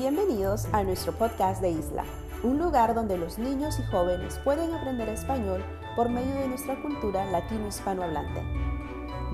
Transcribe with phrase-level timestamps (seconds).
[0.00, 2.06] Bienvenidos a nuestro podcast de Isla,
[2.42, 5.62] un lugar donde los niños y jóvenes pueden aprender español
[5.94, 8.40] por medio de nuestra cultura latino-hispanohablante.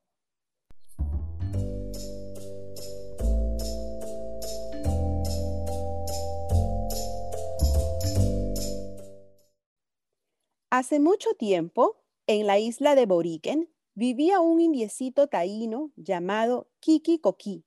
[10.70, 17.64] Hace mucho tiempo, en la isla de Boriken, vivía un indiecito taíno llamado Kiki Coquí,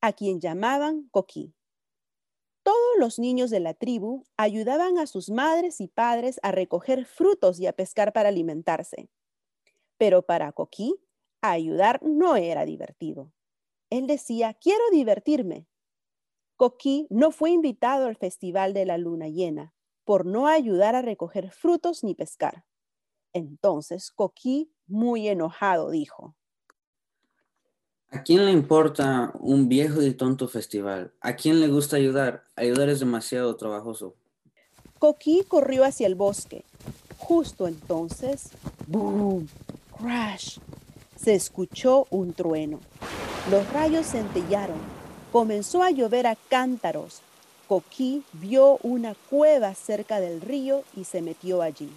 [0.00, 1.54] a quien llamaban Coquí.
[2.62, 7.58] Todos los niños de la tribu ayudaban a sus madres y padres a recoger frutos
[7.60, 9.08] y a pescar para alimentarse.
[9.96, 10.94] Pero para Coquí,
[11.40, 13.32] ayudar no era divertido.
[13.90, 15.66] Él decía, quiero divertirme.
[16.56, 21.50] Coquí no fue invitado al Festival de la Luna Llena por no ayudar a recoger
[21.50, 22.64] frutos ni pescar.
[23.32, 26.34] Entonces Coquí, muy enojado, dijo,
[28.10, 31.12] ¿A quién le importa un viejo y tonto festival?
[31.20, 32.44] ¿A quién le gusta ayudar?
[32.56, 34.14] Ayudar es demasiado trabajoso.
[34.98, 36.64] Coquí corrió hacia el bosque.
[37.18, 38.48] Justo entonces,
[38.86, 39.46] ¡boom!
[39.98, 40.58] ¡Crash!
[41.16, 42.80] Se escuchó un trueno.
[43.50, 44.78] Los rayos centellaron.
[45.30, 47.20] Comenzó a llover a cántaros.
[47.66, 51.90] Coquí vio una cueva cerca del río y se metió allí.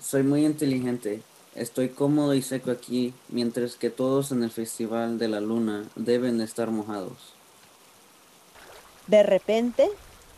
[0.00, 1.20] Soy muy inteligente.
[1.54, 6.40] Estoy cómodo y seco aquí, mientras que todos en el Festival de la Luna deben
[6.40, 7.34] estar mojados.
[9.08, 9.90] De repente,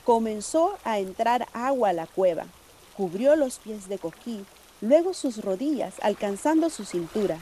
[0.04, 2.46] comenzó a entrar agua a la cueva.
[2.96, 4.44] Cubrió los pies de Coquí,
[4.80, 7.38] luego sus rodillas, alcanzando su cintura.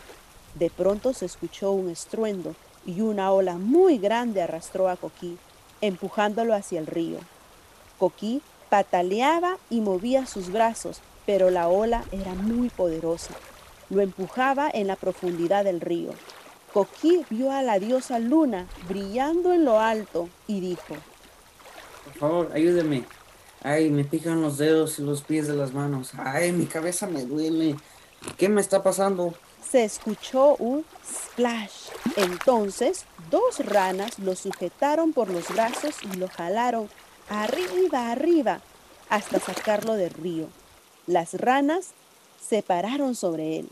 [0.56, 5.38] De pronto se escuchó un estruendo y una ola muy grande arrastró a Coquí,
[5.80, 7.18] empujándolo hacia el río.
[7.98, 11.00] Coquí pataleaba y movía sus brazos,
[11.30, 13.32] pero la ola era muy poderosa
[13.88, 16.10] lo empujaba en la profundidad del río.
[16.72, 20.96] Coquí vio a la diosa Luna brillando en lo alto y dijo,
[22.04, 23.04] Por favor, ayúdeme.
[23.62, 26.10] Ay, me pican los dedos y los pies de las manos.
[26.18, 27.76] Ay, mi cabeza me duele.
[28.36, 29.32] ¿Qué me está pasando?
[29.68, 31.90] Se escuchó un splash.
[32.16, 36.88] Entonces, dos ranas lo sujetaron por los brazos y lo jalaron
[37.28, 38.60] arriba, arriba,
[39.10, 40.48] hasta sacarlo del río.
[41.10, 41.88] Las ranas
[42.40, 43.68] se pararon sobre él.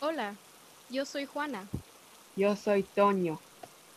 [0.00, 0.36] Hola,
[0.90, 1.66] yo soy Juana.
[2.36, 3.40] Yo soy Toño.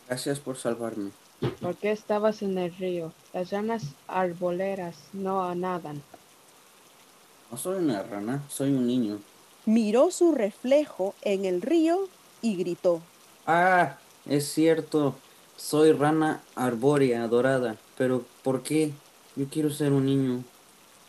[0.08, 1.12] Gracias por salvarme.
[1.60, 3.12] ¿Por qué estabas en el río?
[3.32, 6.02] Las ranas arboleras no nadan.
[7.52, 9.20] No soy una rana, soy un niño.
[9.64, 12.08] Miró su reflejo en el río
[12.42, 13.00] y gritó.
[13.46, 13.96] Ah,
[14.28, 15.14] es cierto.
[15.56, 17.76] Soy rana arbórea dorada.
[17.96, 18.92] Pero ¿por qué?
[19.36, 20.42] Yo quiero ser un niño.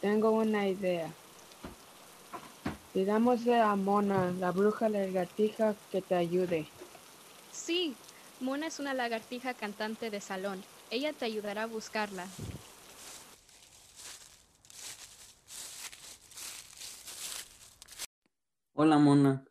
[0.02, 1.12] Tengo una idea.
[2.94, 6.68] Pidámosle a Mona, la bruja lagartija, que te ayude.
[7.52, 7.96] Sí,
[8.40, 10.64] Mona es una lagartija cantante de salón.
[10.90, 12.26] Ella te ayudará a buscarla.
[18.74, 19.44] Hola, Mona.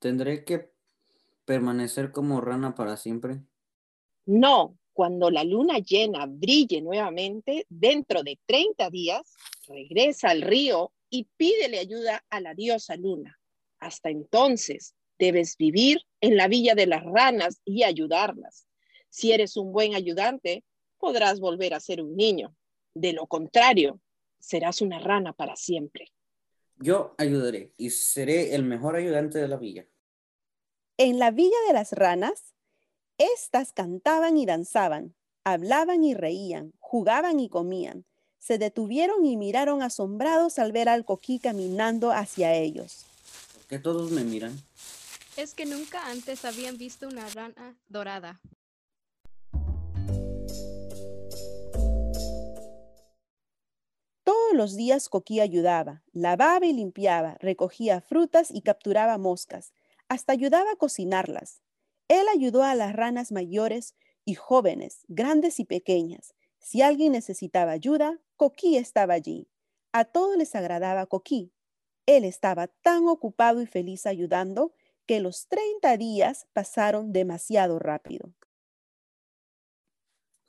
[0.00, 0.72] ¿Tendré que
[1.44, 3.40] permanecer como rana para siempre?
[4.26, 9.36] No, cuando la luna llena brille nuevamente, dentro de 30 días,
[9.68, 13.38] regresa al río y pídele ayuda a la diosa luna.
[13.78, 18.66] Hasta entonces, debes vivir en la villa de las ranas y ayudarlas.
[19.10, 20.64] Si eres un buen ayudante,
[20.98, 22.56] podrás volver a ser un niño.
[22.94, 24.00] De lo contrario,
[24.40, 26.08] serás una rana para siempre.
[26.78, 29.86] Yo ayudaré y seré el mejor ayudante de la villa.
[30.96, 32.56] En la villa de las ranas,
[33.18, 35.14] éstas cantaban y danzaban,
[35.44, 38.04] hablaban y reían, jugaban y comían
[38.44, 43.06] se detuvieron y miraron asombrados al ver al coquí caminando hacia ellos.
[43.54, 44.60] ¿Por qué todos me miran?
[45.38, 48.42] Es que nunca antes habían visto una rana dorada.
[54.24, 59.72] Todos los días Coquí ayudaba, lavaba y limpiaba, recogía frutas y capturaba moscas,
[60.10, 61.62] hasta ayudaba a cocinarlas.
[62.08, 63.94] Él ayudó a las ranas mayores
[64.26, 66.34] y jóvenes, grandes y pequeñas.
[66.64, 69.50] Si alguien necesitaba ayuda, Coquí estaba allí.
[69.92, 71.52] A todos les agradaba Coquí.
[72.06, 74.72] Él estaba tan ocupado y feliz ayudando
[75.04, 78.32] que los 30 días pasaron demasiado rápido.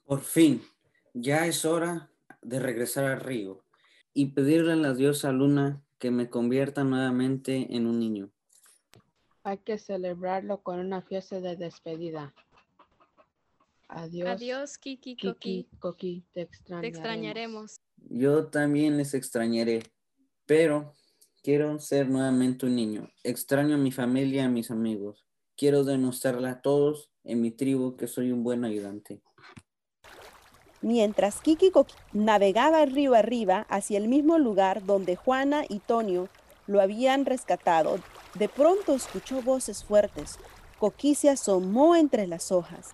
[0.06, 0.64] Por fin,
[1.14, 2.10] ya es hora
[2.42, 3.66] de regresar al río
[4.14, 8.32] y pedirle a la diosa Luna que me convierta nuevamente en un niño.
[9.44, 12.34] Hay que celebrarlo con una fiesta de despedida.
[13.88, 14.30] Adiós.
[14.30, 15.70] Adiós, Kiki, Kiki, Coqui.
[15.80, 16.88] Coqui, te Te extrañaremos.
[16.98, 17.76] extrañaremos.
[18.10, 19.84] Yo también les extrañaré,
[20.46, 20.94] pero
[21.44, 23.10] quiero ser nuevamente un niño.
[23.24, 25.26] Extraño a mi familia y a mis amigos.
[25.56, 29.22] Quiero demostrarle a todos en mi tribu que soy un buen ayudante.
[30.82, 36.30] Mientras Kiki Coqui navegaba el río arriba hacia el mismo lugar donde Juana y Tonio
[36.68, 38.00] lo habían rescatado,
[38.36, 40.38] de pronto escuchó voces fuertes.
[40.80, 42.94] Coqui se asomó entre las hojas.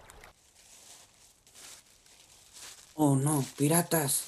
[3.03, 4.27] Oh no, piratas.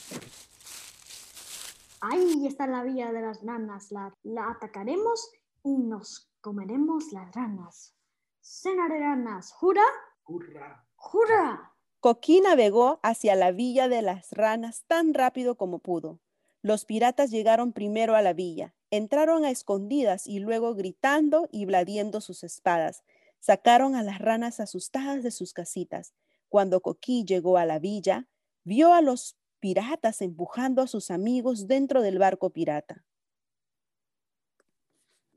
[2.01, 3.91] Ahí está la villa de las ranas.
[3.91, 5.29] La, la atacaremos
[5.63, 7.93] y nos comeremos las ranas.
[8.41, 9.51] Cena de ranas.
[9.51, 9.83] ¿Jura?
[10.25, 10.87] ¡Hurra!
[10.95, 11.75] ¡Jura!
[11.99, 16.19] Coquí navegó hacia la villa de las ranas tan rápido como pudo.
[16.63, 22.21] Los piratas llegaron primero a la villa, entraron a escondidas y luego gritando y bladiendo
[22.21, 23.03] sus espadas,
[23.39, 26.15] sacaron a las ranas asustadas de sus casitas.
[26.49, 28.27] Cuando Coquí llegó a la villa,
[28.63, 33.05] vio a los piratas empujando a sus amigos dentro del barco pirata.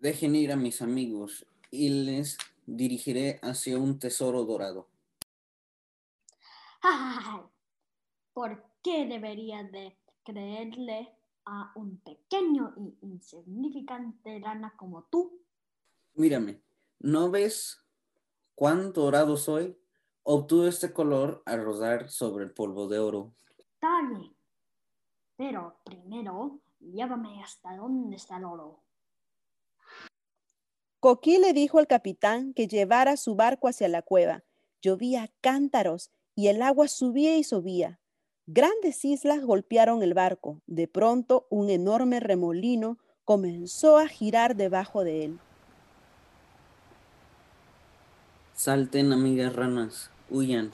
[0.01, 4.89] Dejen ir a mis amigos y les dirigiré hacia un tesoro dorado.
[6.83, 7.41] ¡Ay!
[8.33, 15.41] ¿Por qué debería de creerle a un pequeño y insignificante rana como tú?
[16.15, 16.63] Mírame,
[16.99, 17.81] ¿no ves
[18.55, 19.79] cuán dorado soy?
[20.29, 23.33] Obtuve este color al rodar sobre el polvo de oro.
[23.59, 24.35] Está bien.
[25.37, 28.81] Pero primero, llévame hasta donde está el oro.
[30.99, 34.43] Coquí le dijo al capitán que llevara su barco hacia la cueva.
[34.83, 38.01] Llovía cántaros y el agua subía y subía.
[38.47, 40.61] Grandes islas golpearon el barco.
[40.67, 45.39] De pronto, un enorme remolino comenzó a girar debajo de él.
[48.55, 50.73] Salten, amigas ranas, huyan.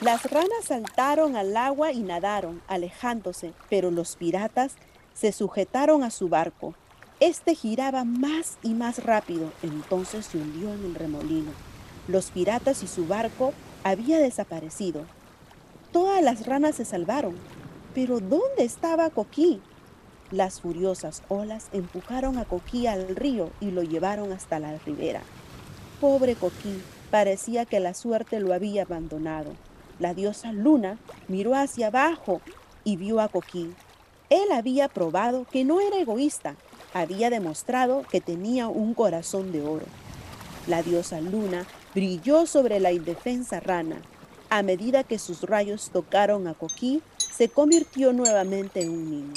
[0.00, 4.76] Las ranas saltaron al agua y nadaron, alejándose, pero los piratas
[5.12, 6.74] se sujetaron a su barco.
[7.20, 11.50] Este giraba más y más rápido, entonces se hundió en el remolino.
[12.08, 13.52] Los piratas y su barco
[13.84, 15.04] había desaparecido.
[15.92, 17.36] Todas las ranas se salvaron,
[17.94, 19.60] pero ¿dónde estaba Coquí?
[20.30, 25.22] Las furiosas olas empujaron a Coquí al río y lo llevaron hasta la ribera.
[26.00, 29.52] Pobre Coquí, parecía que la suerte lo había abandonado.
[29.98, 30.98] La diosa Luna
[31.28, 32.40] miró hacia abajo
[32.84, 33.74] y vio a Coquí.
[34.30, 36.56] Él había probado que no era egoísta,
[36.94, 39.86] había demostrado que tenía un corazón de oro.
[40.66, 44.00] La diosa Luna brilló sobre la indefensa rana.
[44.48, 49.34] A medida que sus rayos tocaron a Coquí, se convirtió nuevamente en un niño.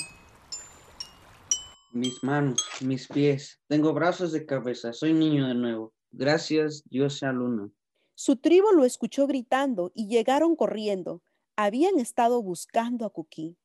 [1.92, 5.94] Mis manos, mis pies, tengo brazos de cabeza, soy niño de nuevo.
[6.14, 7.72] Gracias, diosa Luna.
[8.14, 11.24] Su tribu lo escuchó gritando y llegaron corriendo.
[11.56, 13.58] Habían estado buscando a Coquí.